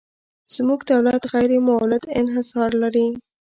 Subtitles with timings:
[0.55, 3.07] زموږ دولت غیر مولد انحصار لري.